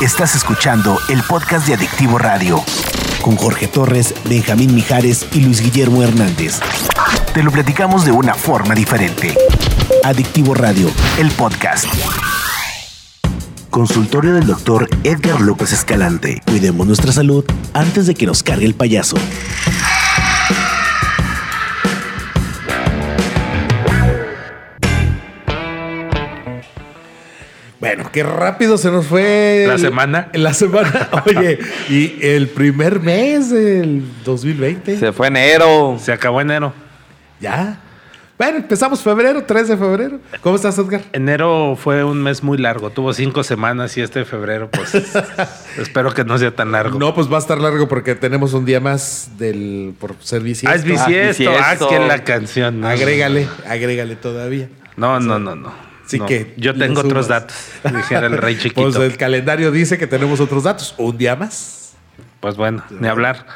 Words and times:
Estás 0.00 0.34
escuchando 0.34 0.98
el 1.08 1.22
podcast 1.22 1.66
de 1.66 1.74
Adictivo 1.74 2.18
Radio. 2.18 2.62
Con 3.22 3.36
Jorge 3.36 3.68
Torres, 3.68 4.12
Benjamín 4.28 4.74
Mijares 4.74 5.26
y 5.32 5.40
Luis 5.40 5.62
Guillermo 5.62 6.02
Hernández. 6.02 6.60
Te 7.32 7.42
lo 7.42 7.50
platicamos 7.50 8.04
de 8.04 8.10
una 8.10 8.34
forma 8.34 8.74
diferente. 8.74 9.34
Adictivo 10.02 10.54
Radio, 10.54 10.90
el 11.18 11.30
podcast. 11.30 11.86
Consultorio 13.70 14.34
del 14.34 14.46
doctor 14.46 14.88
Edgar 15.04 15.40
López 15.40 15.72
Escalante. 15.72 16.42
Cuidemos 16.44 16.86
nuestra 16.86 17.12
salud 17.12 17.44
antes 17.72 18.06
de 18.06 18.14
que 18.14 18.26
nos 18.26 18.42
cargue 18.42 18.66
el 18.66 18.74
payaso. 18.74 19.16
Bueno, 27.84 28.10
qué 28.12 28.22
rápido 28.22 28.78
se 28.78 28.90
nos 28.90 29.06
fue. 29.06 29.64
La 29.66 29.74
el- 29.74 29.80
semana. 29.80 30.28
La 30.32 30.54
semana. 30.54 31.08
Oye, 31.26 31.58
y 31.88 32.16
el 32.22 32.48
primer 32.48 33.00
mes 33.00 33.50
del 33.50 34.02
2020. 34.24 34.98
Se 34.98 35.12
fue 35.12 35.28
enero. 35.28 35.96
Se 36.00 36.12
acabó 36.12 36.40
enero. 36.40 36.72
Ya. 37.40 37.80
Bueno, 38.36 38.56
empezamos 38.58 39.00
febrero, 39.00 39.44
3 39.44 39.68
de 39.68 39.76
febrero. 39.76 40.18
¿Cómo 40.40 40.56
estás, 40.56 40.76
Edgar? 40.78 41.02
Enero 41.12 41.76
fue 41.80 42.02
un 42.02 42.20
mes 42.20 42.42
muy 42.42 42.58
largo, 42.58 42.90
tuvo 42.90 43.12
cinco 43.12 43.44
semanas 43.44 43.96
y 43.96 44.00
este 44.00 44.24
febrero, 44.24 44.68
pues 44.72 44.92
espero 45.78 46.12
que 46.12 46.24
no 46.24 46.36
sea 46.36 46.50
tan 46.50 46.72
largo. 46.72 46.98
No, 46.98 47.14
pues 47.14 47.30
va 47.32 47.36
a 47.36 47.38
estar 47.38 47.58
largo 47.58 47.86
porque 47.86 48.16
tenemos 48.16 48.52
un 48.52 48.64
día 48.64 48.80
más 48.80 49.30
del 49.38 49.94
por 50.00 50.16
ser 50.18 50.42
bisiesto. 50.42 50.68
ah, 50.68 50.74
es 50.74 50.82
bisiesto, 50.84 51.50
ah, 51.50 51.74
bisiesto. 51.74 51.88
que 51.88 52.00
la 52.00 52.24
canción. 52.24 52.80
¿no? 52.80 52.88
Agrégale, 52.88 53.46
agrégale 53.68 54.16
todavía. 54.16 54.68
No, 54.96 55.20
no, 55.20 55.38
no, 55.38 55.54
no. 55.54 55.72
Así 56.04 56.18
No, 56.18 56.26
que 56.26 56.54
yo 56.56 56.74
tengo 56.74 57.00
otros 57.00 57.28
datos, 57.28 57.56
dijera 57.84 58.26
el 58.26 58.36
rey 58.36 58.58
chiquito. 58.58 58.82
Pues 58.82 58.96
el 58.96 59.16
calendario 59.16 59.70
dice 59.70 59.98
que 59.98 60.06
tenemos 60.06 60.40
otros 60.40 60.64
datos. 60.64 60.94
Un 60.98 61.16
día 61.16 61.36
más. 61.36 61.94
Pues 62.40 62.56
bueno, 62.56 62.84
ni 62.90 63.08
hablar. 63.08 63.46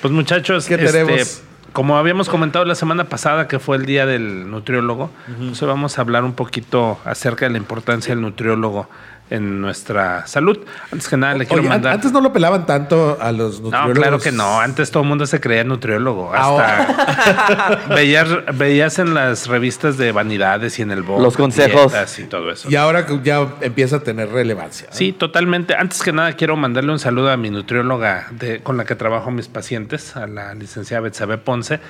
Pues 0.00 0.12
muchachos, 0.12 0.66
¿Qué 0.66 0.74
este, 0.74 0.86
tenemos? 0.86 1.42
como 1.72 1.98
habíamos 1.98 2.28
comentado 2.28 2.64
la 2.64 2.74
semana 2.74 3.04
pasada, 3.04 3.46
que 3.46 3.58
fue 3.58 3.76
el 3.76 3.84
día 3.84 4.06
del 4.06 4.50
nutriólogo, 4.50 5.10
hoy 5.38 5.66
vamos 5.66 5.98
a 5.98 6.00
hablar 6.00 6.24
un 6.24 6.32
poquito 6.32 6.98
acerca 7.04 7.44
de 7.44 7.52
la 7.52 7.58
importancia 7.58 8.14
del 8.14 8.22
nutriólogo 8.22 8.88
en 9.30 9.60
nuestra 9.60 10.26
salud. 10.26 10.58
Antes 10.90 11.08
que 11.08 11.16
nada, 11.16 11.34
le 11.34 11.46
quiero 11.46 11.60
Oye, 11.60 11.68
mandar. 11.68 11.94
antes 11.94 12.12
no 12.12 12.20
lo 12.20 12.32
pelaban 12.32 12.64
tanto 12.66 13.18
a 13.20 13.30
los 13.32 13.60
No, 13.60 13.66
nutriólogos. 13.66 13.98
claro 13.98 14.18
que 14.20 14.32
no. 14.32 14.60
Antes 14.60 14.90
todo 14.90 15.02
el 15.02 15.08
mundo 15.08 15.26
se 15.26 15.40
creía 15.40 15.64
nutriólogo. 15.64 16.34
Ahora. 16.34 16.82
Hasta 16.82 17.80
veías, 17.94 18.28
veías 18.56 18.98
en 18.98 19.14
las 19.14 19.46
revistas 19.46 19.98
de 19.98 20.12
vanidades 20.12 20.78
y 20.78 20.82
en 20.82 20.90
el 20.90 21.02
Vogue 21.02 21.22
Los 21.22 21.36
consejos. 21.36 21.92
y 22.18 22.24
todo 22.24 22.50
eso. 22.50 22.70
Y 22.70 22.76
ahora 22.76 23.06
ya 23.22 23.46
empieza 23.60 23.96
a 23.96 24.00
tener 24.00 24.30
relevancia. 24.30 24.88
¿no? 24.90 24.96
Sí, 24.96 25.12
totalmente. 25.12 25.74
Antes 25.74 26.02
que 26.02 26.12
nada, 26.12 26.32
quiero 26.34 26.56
mandarle 26.56 26.92
un 26.92 26.98
saludo 26.98 27.30
a 27.30 27.36
mi 27.36 27.50
nutrióloga 27.50 28.28
de, 28.30 28.60
con 28.60 28.76
la 28.76 28.84
que 28.84 28.94
trabajo 28.94 29.30
mis 29.30 29.48
pacientes, 29.48 30.16
a 30.16 30.26
la 30.26 30.54
licenciada 30.54 31.02
Betsabe 31.02 31.38
Ponce. 31.38 31.80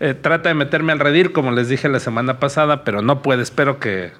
Eh, 0.00 0.14
trata 0.14 0.48
de 0.48 0.54
meterme 0.56 0.92
al 0.92 0.98
redil, 0.98 1.32
como 1.32 1.52
les 1.52 1.68
dije 1.68 1.88
la 1.88 2.00
semana 2.00 2.38
pasada, 2.40 2.82
pero 2.84 3.02
no 3.02 3.22
puede. 3.22 3.42
Espero 3.42 3.78
que 3.78 4.10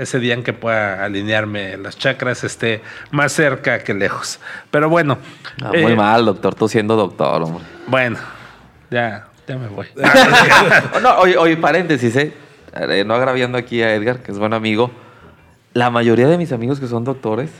ese 0.00 0.18
día 0.18 0.34
en 0.34 0.42
que 0.42 0.52
pueda 0.52 1.04
alinearme 1.04 1.76
las 1.76 1.98
chakras 1.98 2.42
esté 2.44 2.82
más 3.10 3.32
cerca 3.32 3.80
que 3.80 3.94
lejos. 3.94 4.40
Pero 4.70 4.88
bueno. 4.88 5.18
Ah, 5.62 5.70
eh, 5.72 5.82
muy 5.82 5.94
mal, 5.94 6.24
doctor. 6.24 6.54
Tú 6.54 6.68
siendo 6.68 6.96
doctor, 6.96 7.42
hombre. 7.42 7.64
Bueno, 7.86 8.18
ya, 8.90 9.28
ya 9.46 9.56
me 9.58 9.68
voy. 9.68 9.86
No, 11.02 11.18
oye, 11.18 11.36
oye, 11.36 11.56
paréntesis, 11.56 12.14
¿eh? 12.16 12.32
Eh, 12.74 13.04
No 13.04 13.14
agraviando 13.14 13.58
aquí 13.58 13.82
a 13.82 13.94
Edgar, 13.94 14.20
que 14.20 14.32
es 14.32 14.38
buen 14.38 14.54
amigo. 14.54 14.90
La 15.72 15.90
mayoría 15.90 16.26
de 16.26 16.38
mis 16.38 16.52
amigos 16.52 16.80
que 16.80 16.86
son 16.86 17.04
doctores 17.04 17.50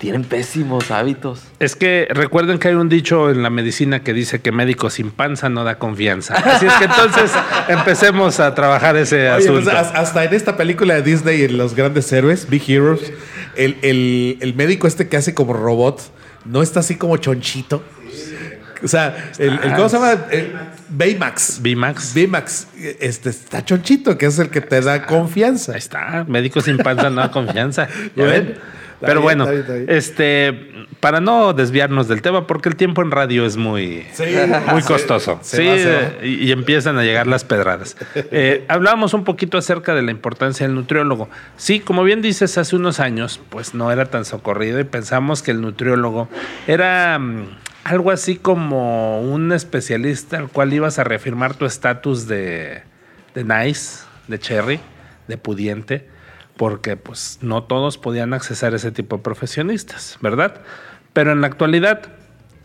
tienen 0.00 0.24
pésimos 0.24 0.90
hábitos. 0.90 1.42
Es 1.60 1.76
que 1.76 2.08
recuerden 2.10 2.58
que 2.58 2.68
hay 2.68 2.74
un 2.74 2.88
dicho 2.88 3.30
en 3.30 3.42
la 3.42 3.50
medicina 3.50 4.00
que 4.02 4.12
dice 4.14 4.40
que 4.40 4.50
médico 4.50 4.88
sin 4.90 5.10
panza 5.10 5.48
no 5.50 5.62
da 5.62 5.78
confianza. 5.78 6.34
Así 6.34 6.66
es 6.66 6.72
que 6.72 6.84
entonces 6.84 7.30
empecemos 7.68 8.40
a 8.40 8.54
trabajar 8.54 8.96
ese 8.96 9.30
Oye, 9.30 9.46
pues, 9.48 9.66
asunto. 9.66 9.70
has- 9.78 9.94
hasta 9.94 10.24
en 10.24 10.34
esta 10.34 10.56
película 10.56 10.94
de 10.94 11.02
Disney, 11.02 11.42
en 11.44 11.58
Los 11.58 11.74
Grandes 11.74 12.10
Héroes, 12.12 12.48
Big 12.48 12.62
Heroes, 12.68 13.12
el, 13.56 13.76
el- 13.82 14.38
el 14.40 14.54
médico 14.54 14.86
este 14.88 15.06
que 15.08 15.16
hace 15.18 15.34
como 15.34 15.52
robot, 15.52 16.00
no 16.46 16.62
está 16.62 16.80
así 16.80 16.96
como 16.96 17.18
chonchito. 17.18 17.82
O 18.82 18.88
sea, 18.88 19.32
el, 19.38 19.60
el- 19.62 19.74
¿cómo 19.74 19.90
se 19.90 19.96
llama? 19.98 20.12
El 20.30 20.52
Baymax. 20.88 21.60
Bimax. 21.60 22.14
Baymax. 22.14 22.66
Este 22.98 23.28
está 23.28 23.62
chonchito, 23.62 24.16
que 24.16 24.24
es 24.24 24.38
el 24.38 24.48
que 24.48 24.62
te 24.62 24.80
da 24.80 25.04
confianza. 25.04 25.72
Ahí 25.72 25.78
está, 25.78 26.24
médico 26.26 26.62
sin 26.62 26.78
panza 26.78 27.10
no 27.10 27.20
da 27.20 27.30
confianza. 27.30 27.86
¿Ya 28.16 28.24
ven? 28.24 28.54
Pero 29.00 29.20
bien, 29.20 29.22
bueno, 29.22 29.44
está 29.44 29.52
bien, 29.52 29.60
está 29.62 29.74
bien. 29.74 29.86
este, 29.88 30.86
para 31.00 31.20
no 31.20 31.52
desviarnos 31.54 32.06
del 32.08 32.20
tema, 32.22 32.46
porque 32.46 32.68
el 32.68 32.76
tiempo 32.76 33.00
en 33.02 33.10
radio 33.10 33.46
es 33.46 33.56
muy, 33.56 34.06
Sí, 34.12 34.24
muy 34.70 34.82
costoso. 34.82 35.38
se 35.42 35.56
sí, 35.56 35.66
va, 35.66 35.76
se 35.78 35.92
va. 35.94 36.26
y, 36.26 36.44
y 36.48 36.52
empiezan 36.52 36.98
a 36.98 37.02
llegar 37.02 37.26
las 37.26 37.44
pedradas. 37.44 37.96
Eh, 38.14 38.64
hablábamos 38.68 39.14
un 39.14 39.24
poquito 39.24 39.56
acerca 39.56 39.94
de 39.94 40.02
la 40.02 40.10
importancia 40.10 40.66
del 40.66 40.74
nutriólogo. 40.74 41.28
Sí, 41.56 41.80
como 41.80 42.04
bien 42.04 42.20
dices, 42.20 42.58
hace 42.58 42.76
unos 42.76 43.00
años, 43.00 43.40
pues 43.48 43.74
no 43.74 43.90
era 43.90 44.06
tan 44.06 44.24
socorrido 44.24 44.78
y 44.80 44.84
pensamos 44.84 45.42
que 45.42 45.52
el 45.52 45.60
nutriólogo 45.62 46.28
era 46.66 47.18
mm, 47.18 47.46
algo 47.84 48.10
así 48.10 48.36
como 48.36 49.22
un 49.22 49.52
especialista 49.52 50.36
al 50.36 50.48
cual 50.48 50.72
ibas 50.74 50.98
a 50.98 51.04
reafirmar 51.04 51.54
tu 51.54 51.64
estatus 51.64 52.26
de, 52.28 52.82
de 53.34 53.44
nice, 53.44 54.04
de 54.28 54.38
cherry, 54.38 54.80
de 55.28 55.38
pudiente, 55.38 56.06
porque 56.60 56.98
pues 56.98 57.38
no 57.40 57.62
todos 57.62 57.96
podían 57.96 58.34
accesar 58.34 58.74
a 58.74 58.76
ese 58.76 58.92
tipo 58.92 59.16
de 59.16 59.22
profesionistas, 59.22 60.18
¿verdad? 60.20 60.60
Pero 61.14 61.32
en 61.32 61.40
la 61.40 61.46
actualidad 61.46 62.12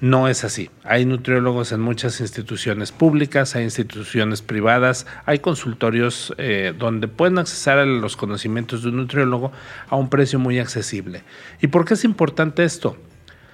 no 0.02 0.28
es 0.28 0.44
así. 0.44 0.70
Hay 0.84 1.06
nutriólogos 1.06 1.72
en 1.72 1.80
muchas 1.80 2.20
instituciones 2.20 2.92
públicas, 2.92 3.56
hay 3.56 3.64
instituciones 3.64 4.42
privadas, 4.42 5.08
hay 5.26 5.40
consultorios 5.40 6.34
eh, 6.38 6.74
donde 6.78 7.08
pueden 7.08 7.38
accesar 7.38 7.78
a 7.78 7.86
los 7.86 8.18
conocimientos 8.18 8.84
de 8.84 8.90
un 8.90 8.98
nutriólogo 8.98 9.54
a 9.88 9.96
un 9.96 10.10
precio 10.10 10.40
muy 10.40 10.60
accesible. 10.60 11.24
¿Y 11.62 11.68
por 11.68 11.86
qué 11.86 11.94
es 11.94 12.04
importante 12.04 12.66
esto? 12.66 12.98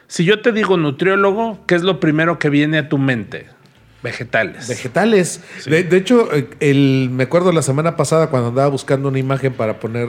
Si 0.08 0.26
yo 0.26 0.42
te 0.42 0.52
digo 0.52 0.76
nutriólogo, 0.76 1.64
¿qué 1.68 1.76
es 1.76 1.84
lo 1.84 2.00
primero 2.00 2.40
que 2.40 2.50
viene 2.50 2.80
a 2.80 2.90
tu 2.90 2.98
mente? 2.98 3.48
Vegetales. 4.04 4.68
Vegetales. 4.68 5.42
De, 5.66 5.84
de 5.84 5.98
hecho, 5.98 6.34
eh, 6.34 6.50
el, 6.60 7.10
me 7.12 7.24
acuerdo 7.24 7.52
la 7.52 7.62
semana 7.62 7.96
pasada 7.96 8.28
cuando 8.28 8.50
andaba 8.50 8.68
buscando 8.68 9.10
una 9.10 9.20
imagen 9.20 9.54
para 9.54 9.80
poner 9.80 10.08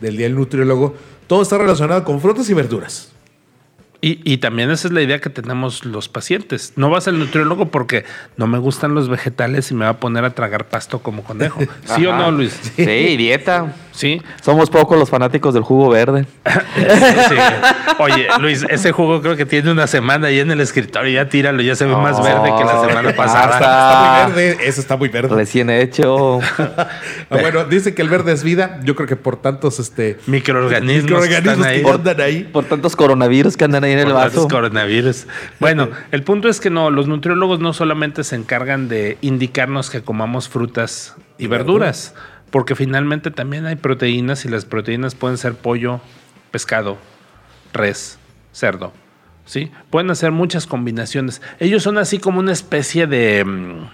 del 0.00 0.16
día 0.16 0.26
del 0.26 0.34
nutriólogo, 0.34 0.94
todo 1.26 1.42
está 1.42 1.58
relacionado 1.58 2.04
con 2.04 2.20
frutas 2.20 2.48
y 2.50 2.54
verduras. 2.54 3.12
Y, 4.02 4.20
y 4.30 4.38
también 4.38 4.70
esa 4.70 4.88
es 4.88 4.94
la 4.94 5.02
idea 5.02 5.20
que 5.20 5.28
tenemos 5.28 5.84
los 5.84 6.08
pacientes. 6.08 6.72
No 6.76 6.88
vas 6.88 7.06
al 7.06 7.18
nutriólogo 7.18 7.66
porque 7.66 8.04
no 8.38 8.46
me 8.46 8.58
gustan 8.58 8.94
los 8.94 9.10
vegetales 9.10 9.70
y 9.70 9.74
me 9.74 9.84
va 9.84 9.90
a 9.90 10.00
poner 10.00 10.24
a 10.24 10.30
tragar 10.34 10.68
pasto 10.68 11.00
como 11.00 11.22
conejo. 11.22 11.60
¿Sí 11.84 12.06
o 12.06 12.16
no, 12.16 12.30
Luis? 12.30 12.58
Sí, 12.76 13.16
dieta. 13.16 13.74
Sí. 14.00 14.22
Somos 14.40 14.70
pocos 14.70 14.98
los 14.98 15.10
fanáticos 15.10 15.52
del 15.52 15.62
jugo 15.62 15.90
verde. 15.90 16.26
Sí. 16.80 17.36
Oye, 17.98 18.28
Luis, 18.40 18.64
ese 18.70 18.92
jugo 18.92 19.20
creo 19.20 19.36
que 19.36 19.44
tiene 19.44 19.70
una 19.70 19.86
semana 19.86 20.28
ahí 20.28 20.40
en 20.40 20.50
el 20.50 20.60
escritorio. 20.60 21.12
Ya 21.12 21.28
tíralo, 21.28 21.60
ya 21.62 21.74
se 21.76 21.84
ve 21.84 21.94
más 21.94 22.22
verde 22.22 22.50
que 22.56 22.64
la 22.64 22.80
semana 22.80 23.08
¿qué 23.10 23.14
pasada. 23.14 23.46
pasa? 23.46 23.54
Está 23.58 23.70
Ah. 23.70 24.24
muy 24.28 24.32
verde, 24.34 24.58
eso 24.66 24.80
está 24.80 24.96
muy 24.96 25.08
verde. 25.08 25.34
Recién 25.34 25.68
hecho. 25.70 26.40
Ah, 26.58 26.88
bueno, 27.30 27.64
dice 27.64 27.94
que 27.94 28.00
el 28.02 28.08
verde 28.08 28.32
es 28.32 28.42
vida. 28.42 28.80
Yo 28.84 28.94
creo 28.96 29.06
que 29.06 29.16
por 29.16 29.36
tantos 29.36 29.78
este, 29.78 30.18
Microorganismos, 30.26 30.96
que 30.96 31.02
microorganismos 31.02 31.66
están 31.66 31.70
ahí. 31.70 31.82
que 31.82 31.90
andan 31.90 32.20
ahí. 32.20 32.44
Por 32.50 32.64
tantos 32.64 32.96
coronavirus 32.96 33.56
que 33.56 33.64
andan 33.64 33.84
ahí 33.84 33.92
en 33.92 33.98
el 34.00 34.04
Por 34.06 34.14
tantos 34.14 34.34
vaso. 34.44 34.48
coronavirus. 34.48 35.26
Bueno, 35.58 35.88
el 36.10 36.22
punto 36.22 36.48
es 36.48 36.58
que 36.60 36.70
no, 36.70 36.90
los 36.90 37.06
nutriólogos 37.06 37.60
no 37.60 37.72
solamente 37.74 38.24
se 38.24 38.36
encargan 38.36 38.88
de 38.88 39.18
indicarnos 39.20 39.90
que 39.90 40.02
comamos 40.02 40.48
frutas 40.48 41.14
y, 41.38 41.44
Y 41.44 41.46
verduras, 41.48 42.14
porque 42.50 42.74
finalmente 42.74 43.30
también 43.30 43.66
hay 43.66 43.76
proteínas 43.76 44.44
y 44.44 44.48
las 44.48 44.64
proteínas 44.64 45.14
pueden 45.14 45.38
ser 45.38 45.54
pollo, 45.54 46.00
pescado, 46.50 46.98
res, 47.72 48.18
cerdo. 48.52 48.92
¿Sí? 49.46 49.72
Pueden 49.90 50.10
hacer 50.10 50.30
muchas 50.30 50.66
combinaciones. 50.66 51.42
Ellos 51.58 51.82
son 51.82 51.98
así 51.98 52.18
como 52.18 52.38
una 52.38 52.52
especie 52.52 53.08
de, 53.08 53.44
mm, 53.44 53.88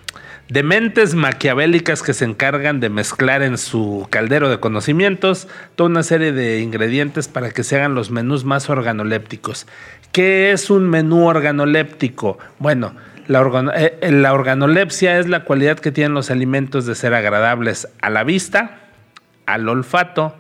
de 0.49 0.63
mentes 0.63 1.15
maquiavélicas 1.15 2.03
que 2.03 2.13
se 2.13 2.25
encargan 2.25 2.79
de 2.79 2.91
mezclar 2.91 3.43
en 3.43 3.57
su 3.57 4.07
caldero 4.11 4.49
de 4.51 4.61
conocimientos 4.61 5.49
toda 5.75 5.91
una 5.91 6.03
serie 6.03 6.33
de 6.33 6.61
ingredientes 6.61 7.29
para 7.29 7.51
que 7.51 7.65
se 7.65 7.77
hagan 7.77 7.95
los 7.95 8.11
menús 8.11 8.45
más 8.45 8.69
organolépticos. 8.69 9.67
¿Qué 10.13 10.53
es 10.53 10.71
un 10.71 10.89
menú 10.89 11.27
organoléptico? 11.27 12.39
Bueno, 12.59 12.95
la, 13.27 13.41
organo- 13.41 13.73
eh, 13.75 13.99
eh, 14.01 14.13
la 14.13 14.33
organolepsia 14.33 15.19
es 15.19 15.29
la 15.29 15.45
cualidad 15.45 15.79
que 15.79 15.93
tienen 15.93 16.15
los 16.15 16.31
alimentos 16.31 16.87
de 16.87 16.95
ser 16.95 17.15
agradables 17.15 17.89
a 18.01 18.11
la 18.11 18.25
vista, 18.25 18.81
al 19.47 19.69
olfato 19.69 20.35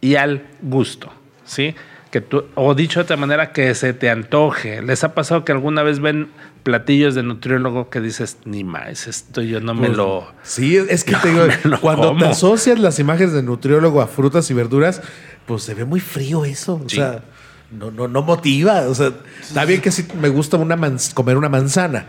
y 0.00 0.14
al 0.16 0.42
gusto, 0.62 1.12
¿sí? 1.44 1.74
Que 2.10 2.20
tú, 2.20 2.44
o 2.56 2.74
dicho 2.74 3.00
de 3.00 3.04
otra 3.04 3.16
manera, 3.16 3.52
que 3.52 3.72
se 3.74 3.92
te 3.92 4.10
antoje. 4.10 4.82
¿Les 4.82 5.04
ha 5.04 5.14
pasado 5.14 5.44
que 5.44 5.52
alguna 5.52 5.82
vez 5.84 6.00
ven 6.00 6.28
platillos 6.64 7.14
de 7.14 7.22
nutriólogo 7.22 7.88
que 7.88 8.00
dices, 8.00 8.38
ni 8.44 8.64
más, 8.64 9.06
esto 9.06 9.42
yo 9.42 9.60
no 9.60 9.74
me 9.74 9.86
Pues, 9.86 9.96
lo... 9.96 10.26
Sí, 10.42 10.76
es 10.76 11.04
que 11.04 11.14
te 11.22 11.28
digo, 11.28 11.44
cuando 11.80 12.16
te 12.16 12.26
asocias 12.26 12.78
las 12.80 12.98
imágenes 12.98 13.32
de 13.32 13.42
nutriólogo 13.42 14.00
a 14.02 14.08
frutas 14.08 14.50
y 14.50 14.54
verduras, 14.54 15.02
pues 15.46 15.62
se 15.62 15.74
ve 15.74 15.84
muy 15.84 16.00
frío 16.00 16.44
eso. 16.44 16.80
O 16.84 16.88
sea, 16.88 17.22
no, 17.70 17.90
no, 17.90 18.08
no 18.08 18.22
motiva. 18.22 18.82
O 18.88 18.94
sea, 18.94 19.12
está 19.40 19.64
bien 19.64 19.80
que 19.80 19.90
sí 19.90 20.06
me 20.20 20.28
gusta 20.28 20.56
una 20.56 20.76
comer 21.14 21.36
una 21.36 21.48
manzana. 21.48 22.06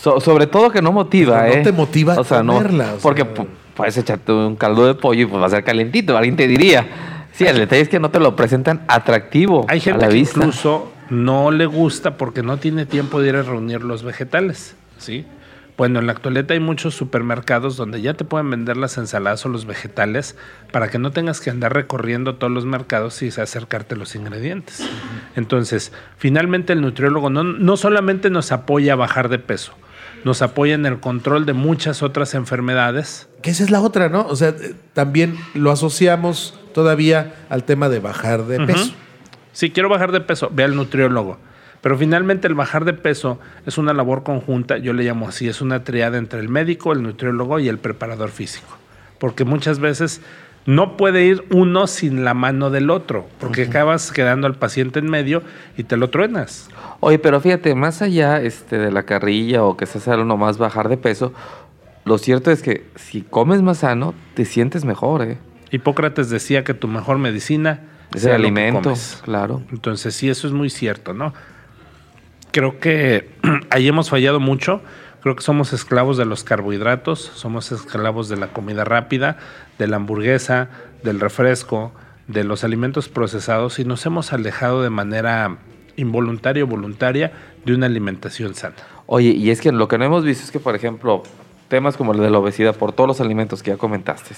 So- 0.00 0.20
sobre 0.20 0.46
todo 0.46 0.70
que 0.70 0.80
no 0.82 0.92
motiva, 0.92 1.40
Pero 1.42 1.54
no 1.54 1.60
¿eh? 1.60 1.64
te 1.64 1.72
motiva 1.72 2.14
o 2.18 2.24
sea, 2.24 2.42
no, 2.42 2.54
comerla, 2.54 2.94
o 2.94 2.98
porque 2.98 3.22
sea. 3.22 3.34
pu- 3.34 3.46
puedes 3.74 3.96
echarte 3.96 4.30
un 4.32 4.54
caldo 4.56 4.86
de 4.86 4.94
pollo 4.94 5.22
y 5.22 5.26
pues 5.26 5.42
va 5.42 5.46
a 5.46 5.50
ser 5.50 5.64
calentito, 5.64 6.16
alguien 6.16 6.36
te 6.36 6.46
diría. 6.46 6.86
Sí, 7.32 7.44
el 7.46 7.56
detalle 7.58 7.82
es 7.82 7.88
que 7.88 7.98
no 8.00 8.10
te 8.10 8.18
lo 8.20 8.34
presentan 8.36 8.82
atractivo 8.88 9.64
Hay 9.68 9.78
a 9.78 9.82
gente 9.82 10.00
la 10.02 10.08
que 10.08 10.14
vista. 10.14 10.38
incluso 10.38 10.92
no 11.10 11.50
le 11.50 11.66
gusta 11.66 12.16
porque 12.16 12.42
no 12.42 12.56
tiene 12.58 12.84
tiempo 12.86 13.20
de 13.20 13.28
ir 13.28 13.36
a 13.36 13.42
reunir 13.42 13.82
los 13.82 14.02
vegetales, 14.02 14.74
¿sí? 14.98 15.24
Bueno, 15.78 16.00
en 16.00 16.06
la 16.06 16.12
actualidad 16.12 16.50
hay 16.50 16.58
muchos 16.58 16.96
supermercados 16.96 17.76
donde 17.76 18.02
ya 18.02 18.14
te 18.14 18.24
pueden 18.24 18.50
vender 18.50 18.76
las 18.76 18.98
ensaladas 18.98 19.46
o 19.46 19.48
los 19.48 19.64
vegetales 19.64 20.36
para 20.72 20.88
que 20.88 20.98
no 20.98 21.12
tengas 21.12 21.40
que 21.40 21.50
andar 21.50 21.72
recorriendo 21.72 22.34
todos 22.34 22.52
los 22.52 22.66
mercados 22.66 23.22
y 23.22 23.28
acercarte 23.28 23.94
los 23.94 24.16
ingredientes. 24.16 24.82
Entonces, 25.36 25.92
finalmente 26.16 26.72
el 26.72 26.80
nutriólogo 26.80 27.30
no, 27.30 27.44
no 27.44 27.76
solamente 27.76 28.28
nos 28.28 28.50
apoya 28.50 28.94
a 28.94 28.96
bajar 28.96 29.28
de 29.28 29.38
peso, 29.38 29.72
nos 30.24 30.42
apoya 30.42 30.74
en 30.74 30.84
el 30.84 30.98
control 30.98 31.46
de 31.46 31.52
muchas 31.52 32.02
otras 32.02 32.34
enfermedades. 32.34 33.28
Que 33.40 33.50
esa 33.50 33.62
es 33.62 33.70
la 33.70 33.80
otra, 33.80 34.08
¿no? 34.08 34.26
O 34.26 34.34
sea, 34.34 34.48
eh, 34.48 34.74
también 34.94 35.38
lo 35.54 35.70
asociamos 35.70 36.58
todavía 36.74 37.36
al 37.50 37.62
tema 37.62 37.88
de 37.88 38.00
bajar 38.00 38.46
de 38.46 38.66
peso. 38.66 38.94
Si 39.52 39.70
quiero 39.70 39.88
bajar 39.88 40.10
de 40.10 40.22
peso, 40.22 40.50
ve 40.52 40.64
al 40.64 40.74
nutriólogo. 40.74 41.38
Pero 41.80 41.96
finalmente 41.96 42.48
el 42.48 42.54
bajar 42.54 42.84
de 42.84 42.92
peso 42.92 43.38
es 43.66 43.78
una 43.78 43.92
labor 43.92 44.22
conjunta, 44.22 44.78
yo 44.78 44.92
le 44.92 45.04
llamo 45.04 45.28
así, 45.28 45.48
es 45.48 45.60
una 45.60 45.84
triada 45.84 46.18
entre 46.18 46.40
el 46.40 46.48
médico, 46.48 46.92
el 46.92 47.02
nutriólogo 47.02 47.60
y 47.60 47.68
el 47.68 47.78
preparador 47.78 48.30
físico. 48.30 48.76
Porque 49.18 49.44
muchas 49.44 49.78
veces 49.78 50.20
no 50.66 50.96
puede 50.96 51.24
ir 51.24 51.44
uno 51.50 51.86
sin 51.86 52.24
la 52.24 52.34
mano 52.34 52.70
del 52.70 52.90
otro, 52.90 53.26
porque 53.40 53.62
acabas 53.62 54.12
quedando 54.12 54.46
al 54.46 54.54
paciente 54.56 54.98
en 54.98 55.08
medio 55.08 55.42
y 55.76 55.84
te 55.84 55.96
lo 55.96 56.10
truenas. 56.10 56.68
Oye, 57.00 57.18
pero 57.18 57.40
fíjate, 57.40 57.74
más 57.74 58.02
allá 58.02 58.42
este, 58.42 58.76
de 58.76 58.90
la 58.90 59.04
carrilla 59.04 59.64
o 59.64 59.76
que 59.76 59.86
se 59.86 59.98
hace 59.98 60.10
algo 60.10 60.36
más 60.36 60.58
bajar 60.58 60.88
de 60.88 60.98
peso, 60.98 61.32
lo 62.04 62.18
cierto 62.18 62.50
es 62.50 62.62
que 62.62 62.84
si 62.96 63.22
comes 63.22 63.62
más 63.62 63.78
sano, 63.78 64.14
te 64.34 64.44
sientes 64.44 64.84
mejor, 64.84 65.22
¿eh? 65.22 65.38
Hipócrates 65.70 66.30
decía 66.30 66.64
que 66.64 66.74
tu 66.74 66.88
mejor 66.88 67.18
medicina 67.18 67.80
Es 68.14 68.24
el 68.24 68.32
alimento, 68.32 68.94
claro. 69.22 69.62
Entonces, 69.70 70.14
sí, 70.14 70.28
eso 70.28 70.46
es 70.46 70.52
muy 70.52 70.70
cierto, 70.70 71.12
¿no? 71.12 71.34
Creo 72.52 72.78
que 72.78 73.30
ahí 73.70 73.88
hemos 73.88 74.10
fallado 74.10 74.40
mucho. 74.40 74.80
Creo 75.20 75.34
que 75.36 75.42
somos 75.42 75.72
esclavos 75.72 76.16
de 76.16 76.24
los 76.24 76.44
carbohidratos, 76.44 77.20
somos 77.20 77.72
esclavos 77.72 78.28
de 78.28 78.36
la 78.36 78.48
comida 78.48 78.84
rápida, 78.84 79.36
de 79.78 79.88
la 79.88 79.96
hamburguesa, 79.96 80.70
del 81.02 81.18
refresco, 81.18 81.92
de 82.28 82.44
los 82.44 82.62
alimentos 82.62 83.08
procesados 83.08 83.78
y 83.78 83.84
nos 83.84 84.04
hemos 84.06 84.32
alejado 84.32 84.82
de 84.82 84.90
manera 84.90 85.58
involuntaria 85.96 86.62
o 86.62 86.66
voluntaria 86.66 87.32
de 87.64 87.74
una 87.74 87.86
alimentación 87.86 88.54
sana. 88.54 88.76
Oye, 89.06 89.30
y 89.30 89.50
es 89.50 89.60
que 89.60 89.72
lo 89.72 89.88
que 89.88 89.98
no 89.98 90.04
hemos 90.04 90.24
visto 90.24 90.44
es 90.44 90.50
que, 90.50 90.60
por 90.60 90.76
ejemplo, 90.76 91.22
temas 91.68 91.96
como 91.96 92.12
el 92.12 92.20
de 92.20 92.30
la 92.30 92.38
obesidad, 92.38 92.76
por 92.76 92.92
todos 92.92 93.08
los 93.08 93.20
alimentos 93.20 93.62
que 93.62 93.72
ya 93.72 93.76
comentaste, 93.76 94.36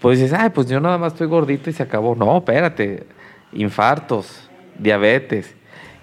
pues 0.00 0.18
dices, 0.18 0.36
ay, 0.38 0.50
pues 0.50 0.66
yo 0.66 0.80
nada 0.80 0.98
más 0.98 1.12
estoy 1.12 1.28
gordito 1.28 1.70
y 1.70 1.72
se 1.72 1.82
acabó. 1.82 2.14
No, 2.14 2.38
espérate, 2.38 3.06
infartos, 3.52 4.48
diabetes, 4.78 5.54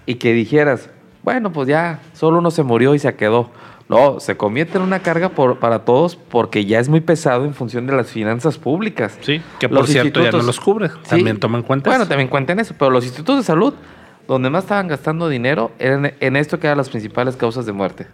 y 0.06 0.16
que 0.16 0.32
dijeras, 0.32 0.90
bueno, 1.24 1.52
pues 1.52 1.66
ya, 1.68 2.00
solo 2.12 2.38
uno 2.38 2.50
se 2.50 2.62
murió 2.62 2.94
y 2.94 2.98
se 2.98 3.14
quedó. 3.14 3.50
No, 3.88 4.18
se 4.18 4.36
convierte 4.36 4.78
en 4.78 4.82
una 4.84 5.00
carga 5.00 5.28
por- 5.30 5.58
para 5.58 5.80
todos 5.84 6.16
porque 6.16 6.64
ya 6.64 6.80
es 6.80 6.88
muy 6.88 7.00
pesado 7.00 7.44
en 7.44 7.52
función 7.54 7.86
de 7.86 7.94
las 7.94 8.08
finanzas 8.10 8.56
públicas. 8.56 9.18
Sí, 9.20 9.42
que 9.58 9.68
Los 9.68 9.78
por 9.80 9.86
cierto 9.88 10.22
ya 10.22 10.30
no 10.30 10.42
los 10.42 10.58
cubre. 10.58 10.88
Sí. 10.88 10.94
También 11.10 11.38
toma 11.38 11.58
en 11.58 11.64
cuenta 11.64 11.90
Bueno, 11.90 12.06
también 12.08 12.28
cuenten 12.28 12.60
eso, 12.60 12.74
pero 12.78 12.90
los 12.90 13.04
institutos 13.04 13.36
de 13.36 13.42
salud, 13.42 13.74
donde 14.26 14.48
más 14.48 14.64
estaban 14.64 14.88
gastando 14.88 15.28
dinero, 15.28 15.70
eran 15.78 16.14
en 16.20 16.36
esto 16.36 16.58
que 16.58 16.66
eran 16.66 16.78
las 16.78 16.88
principales 16.88 17.36
causas 17.36 17.66
de 17.66 17.72
muerte. 17.72 18.06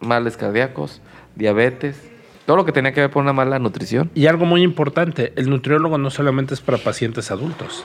Males 0.00 0.36
cardíacos, 0.36 1.00
diabetes, 1.36 2.10
todo 2.44 2.56
lo 2.56 2.64
que 2.64 2.72
tenía 2.72 2.92
que 2.92 3.00
ver 3.00 3.10
con 3.10 3.22
una 3.22 3.32
mala 3.32 3.58
nutrición. 3.60 4.10
Y 4.14 4.26
algo 4.26 4.44
muy 4.44 4.62
importante, 4.62 5.32
el 5.36 5.48
nutriólogo 5.50 5.98
no 5.98 6.10
solamente 6.10 6.52
es 6.54 6.60
para 6.60 6.78
pacientes 6.78 7.30
adultos. 7.30 7.84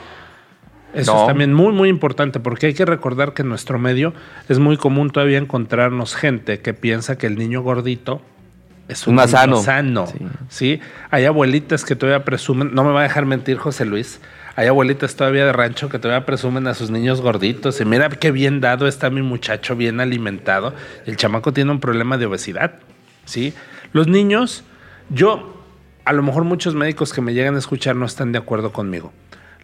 Eso 0.94 1.14
No. 1.14 1.20
es 1.22 1.26
también 1.26 1.54
muy, 1.54 1.72
muy 1.72 1.88
importante 1.88 2.38
porque 2.40 2.66
hay 2.66 2.74
que 2.74 2.84
recordar 2.84 3.32
que 3.34 3.42
en 3.42 3.48
nuestro 3.48 3.78
medio 3.78 4.12
es 4.48 4.58
muy 4.58 4.76
común 4.76 5.10
todavía 5.10 5.38
encontrarnos 5.38 6.14
gente 6.14 6.60
que 6.60 6.74
piensa 6.74 7.16
que 7.16 7.26
el 7.26 7.36
niño 7.36 7.62
gordito 7.62 8.20
es 8.88 9.06
un 9.06 9.16
niño 9.16 9.28
sano. 9.28 9.62
sano. 9.62 10.06
Sí. 10.06 10.18
Sí. 10.48 10.80
Hay 11.10 11.24
abuelitas 11.24 11.84
que 11.84 11.96
todavía 11.96 12.24
presumen, 12.24 12.74
no 12.74 12.84
me 12.84 12.90
va 12.92 13.00
a 13.00 13.02
dejar 13.04 13.24
mentir 13.24 13.56
José 13.56 13.84
Luis, 13.86 14.20
hay 14.54 14.66
abuelitas 14.66 15.16
todavía 15.16 15.46
de 15.46 15.52
rancho 15.52 15.88
que 15.88 15.98
todavía 15.98 16.26
presumen 16.26 16.66
a 16.66 16.74
sus 16.74 16.90
niños 16.90 17.22
gorditos 17.22 17.80
y 17.80 17.86
mira 17.86 18.10
qué 18.10 18.30
bien 18.30 18.60
dado 18.60 18.86
está 18.86 19.08
mi 19.08 19.22
muchacho, 19.22 19.76
bien 19.76 19.98
alimentado. 20.00 20.74
El 21.06 21.16
chamaco 21.16 21.54
tiene 21.54 21.70
un 21.70 21.80
problema 21.80 22.18
de 22.18 22.26
obesidad. 22.26 22.74
¿sí? 23.24 23.54
Los 23.94 24.08
niños, 24.08 24.64
yo, 25.08 25.64
a 26.04 26.12
lo 26.12 26.22
mejor 26.22 26.44
muchos 26.44 26.74
médicos 26.74 27.14
que 27.14 27.22
me 27.22 27.32
llegan 27.32 27.54
a 27.54 27.58
escuchar 27.60 27.96
no 27.96 28.04
están 28.04 28.32
de 28.32 28.38
acuerdo 28.38 28.72
conmigo. 28.72 29.12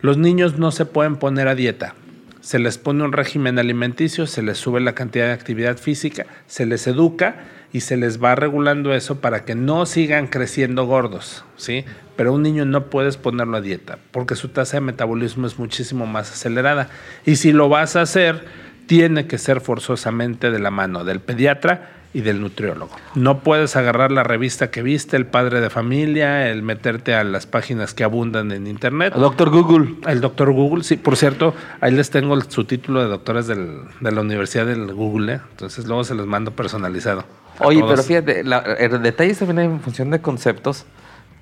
Los 0.00 0.16
niños 0.16 0.58
no 0.58 0.70
se 0.70 0.86
pueden 0.86 1.16
poner 1.16 1.48
a 1.48 1.54
dieta. 1.54 1.94
Se 2.40 2.58
les 2.58 2.78
pone 2.78 3.02
un 3.04 3.12
régimen 3.12 3.58
alimenticio, 3.58 4.26
se 4.26 4.42
les 4.42 4.58
sube 4.58 4.80
la 4.80 4.94
cantidad 4.94 5.26
de 5.26 5.32
actividad 5.32 5.76
física, 5.76 6.26
se 6.46 6.66
les 6.66 6.86
educa 6.86 7.44
y 7.72 7.80
se 7.80 7.96
les 7.96 8.22
va 8.22 8.34
regulando 8.34 8.94
eso 8.94 9.20
para 9.20 9.44
que 9.44 9.54
no 9.54 9.84
sigan 9.86 10.28
creciendo 10.28 10.86
gordos, 10.86 11.44
¿sí? 11.56 11.84
Pero 12.16 12.32
un 12.32 12.42
niño 12.42 12.64
no 12.64 12.86
puedes 12.86 13.16
ponerlo 13.16 13.56
a 13.56 13.60
dieta 13.60 13.98
porque 14.12 14.36
su 14.36 14.48
tasa 14.48 14.76
de 14.76 14.82
metabolismo 14.82 15.46
es 15.46 15.58
muchísimo 15.58 16.06
más 16.06 16.30
acelerada. 16.30 16.88
Y 17.26 17.36
si 17.36 17.52
lo 17.52 17.68
vas 17.68 17.96
a 17.96 18.02
hacer, 18.02 18.44
tiene 18.86 19.26
que 19.26 19.36
ser 19.36 19.60
forzosamente 19.60 20.50
de 20.50 20.60
la 20.60 20.70
mano 20.70 21.04
del 21.04 21.20
pediatra 21.20 21.97
y 22.14 22.22
del 22.22 22.40
nutriólogo. 22.40 22.90
No 23.14 23.40
puedes 23.40 23.76
agarrar 23.76 24.10
la 24.10 24.22
revista 24.22 24.70
que 24.70 24.82
viste, 24.82 25.16
el 25.16 25.26
padre 25.26 25.60
de 25.60 25.68
familia, 25.70 26.48
el 26.50 26.62
meterte 26.62 27.14
a 27.14 27.22
las 27.22 27.46
páginas 27.46 27.92
que 27.92 28.02
abundan 28.04 28.50
en 28.52 28.66
internet. 28.66 29.12
Doctor 29.14 29.50
Google. 29.50 29.94
El 30.06 30.20
doctor 30.20 30.50
Google, 30.52 30.84
sí, 30.84 30.96
por 30.96 31.16
cierto, 31.16 31.54
ahí 31.80 31.92
les 31.92 32.10
tengo 32.10 32.34
el- 32.34 32.50
su 32.50 32.64
título 32.64 33.02
de 33.02 33.08
doctores 33.08 33.46
del- 33.46 33.82
de 34.00 34.10
la 34.12 34.20
Universidad 34.22 34.64
del 34.66 34.92
Google, 34.94 35.34
¿eh? 35.34 35.40
entonces 35.50 35.86
luego 35.86 36.02
se 36.04 36.14
los 36.14 36.26
mando 36.26 36.52
personalizado. 36.52 37.24
Oye, 37.60 37.80
todos. 37.80 37.90
pero 37.92 38.02
fíjate, 38.04 38.44
la- 38.44 38.58
el 38.60 39.02
detalle 39.02 39.34
también 39.34 39.58
en 39.72 39.80
función 39.80 40.10
de 40.10 40.20
conceptos, 40.20 40.86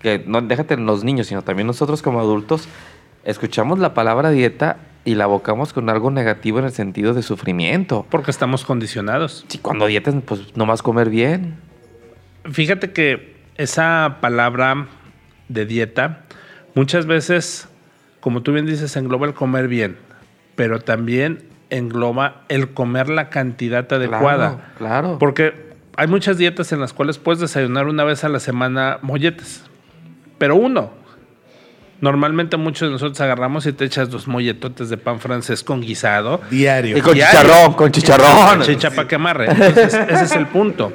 que 0.03 0.25
no 0.27 0.41
déjate 0.43 0.75
en 0.75 0.85
los 0.87 1.05
niños, 1.05 1.29
sino 1.29 1.43
también 1.43 1.67
nosotros 1.67 2.03
como 2.03 2.21
adultos, 2.21 2.69
escuchamos 3.25 3.79
la 3.79 3.95
palabra 3.95 4.31
dieta 4.31 4.79
y 5.07 5.15
la 5.15 5.25
abocamos 5.25 5.73
con 5.73 5.89
algo 5.89 6.11
negativo 6.11 6.59
en 6.59 6.67
el 6.67 6.73
sentido 6.73 7.15
de 7.15 7.23
sufrimiento. 7.23 8.05
Porque 8.11 8.33
estamos 8.33 8.65
condicionados. 8.65 9.47
Si 9.49 9.59
cuando 9.59 9.87
dietas, 9.87 10.15
pues 10.27 10.55
nomás 10.57 10.83
comer 10.83 11.09
bien. 11.09 11.55
Fíjate 12.45 12.93
que 12.93 13.37
esa 13.57 14.19
palabra 14.21 14.89
de 15.49 15.65
dieta 15.65 16.25
muchas 16.75 17.07
veces, 17.07 17.69
como 18.21 18.43
tú 18.43 18.53
bien 18.53 18.67
dices, 18.67 18.97
engloba 18.97 19.27
el 19.29 19.35
comer 19.35 19.69
bien, 19.69 19.97
pero 20.57 20.81
también 20.81 21.45
engloba 21.71 22.43
el 22.49 22.75
comer 22.75 23.09
la 23.09 23.31
cantidad 23.31 23.91
adecuada. 23.93 24.73
Claro, 24.77 24.77
claro. 24.79 25.19
Porque 25.21 25.73
hay 25.97 26.09
muchas 26.09 26.37
dietas 26.37 26.73
en 26.73 26.81
las 26.81 26.93
cuales 26.93 27.19
puedes 27.19 27.41
desayunar 27.41 27.87
una 27.87 28.03
vez 28.03 28.25
a 28.25 28.29
la 28.29 28.41
semana 28.41 28.99
molletes, 29.03 29.63
pero 30.37 30.57
uno. 30.57 31.06
Normalmente 32.01 32.57
muchos 32.57 32.89
de 32.89 32.93
nosotros 32.93 33.21
agarramos 33.21 33.67
y 33.67 33.73
te 33.73 33.85
echas 33.85 34.11
dos 34.11 34.29
molletotes 34.29 34.91
de 34.91 34.99
pan 34.99 35.19
francés 35.19 35.63
con 35.63 35.81
guisado. 35.81 36.41
Diario. 36.51 36.99
Y 36.99 37.01
con 37.01 37.15
Diario. 37.15 37.41
chicharrón, 37.41 37.73
con 37.75 37.91
chicharrón. 37.93 38.63
Chicha 38.63 38.91
para 38.91 39.09
que 39.09 39.15
amarre. 39.15 39.51
Entonces, 39.51 39.95
ese 39.95 40.25
es 40.25 40.33
el 40.33 40.47
punto. 40.47 40.93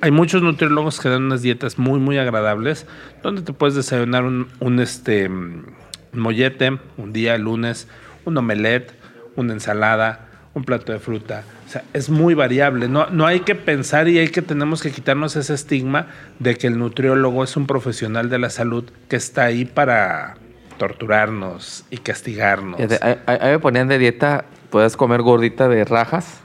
Hay 0.00 0.10
muchos 0.10 0.42
nutriólogos 0.42 1.00
que 1.00 1.08
dan 1.08 1.24
unas 1.24 1.42
dietas 1.42 1.78
muy, 1.78 1.98
muy 1.98 2.18
agradables, 2.18 2.86
donde 3.22 3.42
te 3.42 3.52
puedes 3.52 3.74
desayunar 3.74 4.24
un, 4.24 4.48
un, 4.60 4.78
este, 4.78 5.28
mm, 5.28 5.64
mollete 6.12 6.78
un 6.96 7.12
día, 7.12 7.34
el 7.34 7.42
lunes, 7.42 7.88
un 8.24 8.36
omelette, 8.36 8.92
una 9.36 9.52
ensalada, 9.52 10.25
un 10.56 10.64
plato 10.64 10.90
de 10.90 10.98
fruta. 10.98 11.44
O 11.66 11.68
sea, 11.68 11.84
es 11.92 12.08
muy 12.08 12.32
variable. 12.32 12.88
No, 12.88 13.08
no 13.10 13.26
hay 13.26 13.40
que 13.40 13.54
pensar 13.54 14.08
y 14.08 14.18
hay 14.18 14.28
que 14.28 14.40
tenemos 14.40 14.82
que 14.82 14.90
quitarnos 14.90 15.36
ese 15.36 15.52
estigma 15.52 16.06
de 16.38 16.56
que 16.56 16.66
el 16.66 16.78
nutriólogo 16.78 17.44
es 17.44 17.58
un 17.58 17.66
profesional 17.66 18.30
de 18.30 18.38
la 18.38 18.48
salud 18.48 18.84
que 19.08 19.16
está 19.16 19.44
ahí 19.44 19.66
para 19.66 20.38
torturarnos 20.78 21.84
y 21.90 21.98
castigarnos. 21.98 22.80
Ahí 23.26 23.50
me 23.50 23.58
ponían 23.58 23.86
de 23.88 23.98
dieta, 23.98 24.46
puedes 24.70 24.96
comer 24.96 25.20
gordita 25.20 25.68
de 25.68 25.84
rajas 25.84 26.40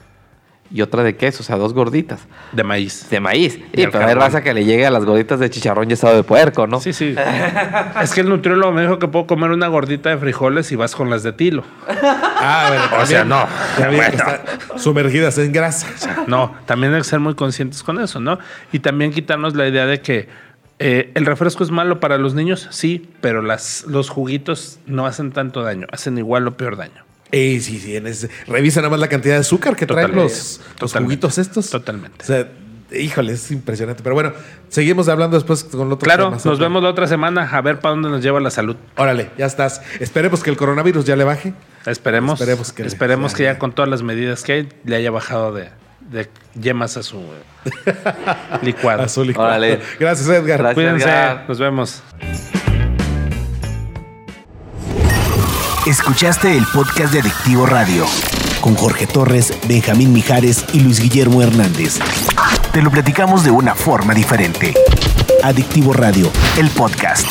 y 0.73 0.81
otra 0.81 1.03
de 1.03 1.15
queso, 1.15 1.43
o 1.43 1.45
sea, 1.45 1.57
dos 1.57 1.73
gorditas. 1.73 2.21
De 2.51 2.63
maíz. 2.63 3.09
De 3.09 3.19
maíz. 3.19 3.55
Al 3.55 3.61
pero 3.71 3.85
hay 3.85 3.91
carbón. 3.91 4.17
raza 4.19 4.41
que 4.41 4.53
le 4.53 4.63
llegue 4.65 4.85
a 4.85 4.91
las 4.91 5.03
gorditas 5.05 5.39
de 5.39 5.49
chicharrón 5.49 5.89
y 5.89 5.93
estado 5.93 6.15
de 6.15 6.23
puerco, 6.23 6.67
¿no? 6.67 6.79
Sí, 6.79 6.93
sí. 6.93 7.15
es 8.01 8.13
que 8.13 8.21
el 8.21 8.29
nutriólogo 8.29 8.71
me 8.71 8.81
dijo 8.83 8.99
que 8.99 9.07
puedo 9.07 9.27
comer 9.27 9.51
una 9.51 9.67
gordita 9.67 10.09
de 10.09 10.17
frijoles 10.17 10.71
y 10.71 10.75
vas 10.75 10.95
con 10.95 11.09
las 11.09 11.23
de 11.23 11.33
tilo. 11.33 11.63
Ah, 12.43 12.65
bueno, 12.69 13.03
O 13.03 13.05
sea, 13.05 13.23
no. 13.23 13.45
que 13.77 13.95
Bueno. 13.95 14.23
sumergidas 14.77 15.37
en 15.37 15.51
grasa. 15.51 16.23
No, 16.25 16.55
también 16.65 16.91
hay 16.93 17.01
que 17.01 17.07
ser 17.07 17.19
muy 17.19 17.35
conscientes 17.35 17.83
con 17.83 17.99
eso, 18.01 18.19
¿no? 18.19 18.39
Y 18.71 18.79
también 18.79 19.11
quitarnos 19.11 19.55
la 19.55 19.67
idea 19.67 19.85
de 19.85 20.01
que 20.01 20.27
eh, 20.79 21.11
el 21.13 21.27
refresco 21.27 21.63
es 21.63 21.69
malo 21.69 21.99
para 21.99 22.17
los 22.17 22.33
niños, 22.33 22.67
sí, 22.71 23.07
pero 23.21 23.43
las, 23.43 23.85
los 23.87 24.09
juguitos 24.09 24.79
no 24.87 25.05
hacen 25.05 25.31
tanto 25.31 25.61
daño, 25.61 25.85
hacen 25.91 26.17
igual 26.17 26.47
o 26.47 26.57
peor 26.57 26.77
daño. 26.77 27.03
Eh, 27.31 27.59
sí, 27.61 27.79
sí, 27.79 27.95
en 27.95 28.07
ese- 28.07 28.29
revisa 28.47 28.81
nada 28.81 28.89
más 28.89 28.99
la 28.99 29.07
cantidad 29.07 29.35
de 29.35 29.41
azúcar 29.41 29.75
que 29.75 29.85
traen 29.85 30.07
Totalmente. 30.11 30.33
los, 30.81 30.93
juguitos 30.93 31.37
estos. 31.37 31.69
Totalmente. 31.69 32.17
O 32.23 32.25
sea, 32.27 32.47
híjole, 32.91 33.33
es 33.33 33.49
impresionante. 33.51 34.03
Pero 34.03 34.15
bueno, 34.15 34.33
seguimos 34.67 35.07
hablando 35.07 35.37
después 35.37 35.63
con 35.63 35.87
otro 35.93 35.99
Claro, 36.05 36.25
tema. 36.31 36.41
nos 36.43 36.59
vemos 36.59 36.83
la 36.83 36.89
otra 36.89 37.07
semana 37.07 37.49
a 37.49 37.61
ver 37.61 37.79
para 37.79 37.93
dónde 37.93 38.09
nos 38.09 38.21
lleva 38.21 38.39
la 38.41 38.51
salud. 38.51 38.75
Órale, 38.97 39.29
ya 39.37 39.45
estás. 39.45 39.81
Esperemos 40.01 40.43
que 40.43 40.49
el 40.49 40.57
coronavirus 40.57 41.05
ya 41.05 41.15
le 41.15 41.23
baje. 41.23 41.53
Esperemos, 41.85 42.39
Esperemos 42.41 42.73
que- 42.73 42.83
esperemos 42.85 43.33
que 43.33 43.43
ya, 43.43 43.53
ya 43.53 43.59
con 43.59 43.71
todas 43.73 43.89
las 43.89 44.03
medidas 44.03 44.43
que 44.43 44.51
hay 44.51 44.69
le 44.83 44.97
haya 44.97 45.09
bajado 45.09 45.53
de, 45.53 45.69
de 46.01 46.27
yemas 46.59 46.97
a 46.97 47.03
su 47.03 47.17
eh, 47.19 47.93
licuado. 48.61 49.03
Azul 49.03 49.29
y 49.31 49.37
Órale. 49.37 49.79
Gracias, 49.99 50.27
Edgar. 50.27 50.57
Gracias. 50.59 50.73
Cuídense, 50.73 51.05
Edgar. 51.07 51.45
nos 51.47 51.59
vemos. 51.59 52.03
Escuchaste 55.85 56.55
el 56.55 56.65
podcast 56.67 57.11
de 57.11 57.21
Adictivo 57.21 57.65
Radio 57.65 58.05
con 58.61 58.75
Jorge 58.75 59.07
Torres, 59.07 59.51
Benjamín 59.67 60.13
Mijares 60.13 60.63
y 60.73 60.79
Luis 60.79 60.99
Guillermo 60.99 61.41
Hernández. 61.41 61.97
Te 62.71 62.83
lo 62.83 62.91
platicamos 62.91 63.43
de 63.43 63.49
una 63.49 63.73
forma 63.73 64.13
diferente. 64.13 64.75
Adictivo 65.43 65.91
Radio, 65.91 66.31
el 66.57 66.69
podcast. 66.69 67.25